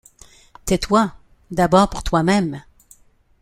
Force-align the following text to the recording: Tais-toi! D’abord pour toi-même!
Tais-toi! 0.65 1.13
D’abord 1.51 1.87
pour 1.87 2.01
toi-même! 2.01 2.63